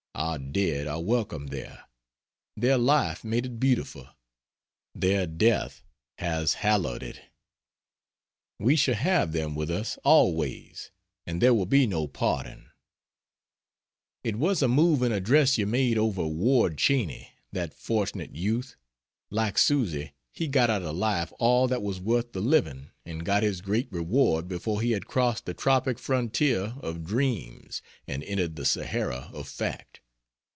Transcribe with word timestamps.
Our 0.13 0.37
dead 0.37 0.87
are 0.87 1.01
welcome 1.01 1.47
there; 1.47 1.85
their 2.55 2.77
life 2.77 3.23
made 3.23 3.45
it 3.45 3.59
beautiful, 3.59 4.07
their 4.93 5.25
death 5.25 5.83
has 6.19 6.55
hallowed 6.55 7.01
it, 7.01 7.21
we 8.59 8.75
shall 8.75 8.93
have 8.95 9.31
them 9.31 9.55
with 9.55 9.71
us 9.71 9.97
always, 10.03 10.91
and 11.25 11.41
there 11.41 11.53
will 11.55 11.65
be 11.65 11.87
no 11.87 12.07
parting. 12.07 12.67
It 14.23 14.35
was 14.35 14.61
a 14.61 14.67
moving 14.67 15.11
address 15.11 15.57
you 15.57 15.65
made 15.65 15.97
over 15.97 16.25
Ward 16.27 16.77
Cheney 16.77 17.31
that 17.51 17.73
fortunate, 17.73 18.35
youth! 18.35 18.75
Like 19.31 19.57
Susy, 19.57 20.13
he 20.33 20.47
got 20.47 20.69
out 20.69 20.83
of 20.83 20.95
life 20.95 21.33
all 21.39 21.67
that 21.67 21.81
was 21.81 21.99
worth 21.99 22.31
the 22.33 22.41
living, 22.41 22.91
and 23.05 23.25
got 23.25 23.43
his 23.43 23.59
great 23.59 23.91
reward 23.91 24.47
before 24.47 24.81
he 24.81 24.91
had 24.91 25.07
crossed 25.07 25.45
the 25.45 25.53
tropic 25.55 25.97
frontier 25.97 26.75
of 26.81 27.03
dreams 27.03 27.81
and 28.07 28.23
entered 28.25 28.55
the 28.55 28.65
Sahara 28.65 29.31
of 29.33 29.47
fact. 29.47 29.97